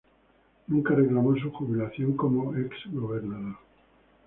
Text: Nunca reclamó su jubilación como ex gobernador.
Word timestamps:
Nunca 0.67 0.95
reclamó 0.95 1.35
su 1.37 1.51
jubilación 1.51 2.13
como 2.17 2.55
ex 2.57 2.71
gobernador. 2.87 3.57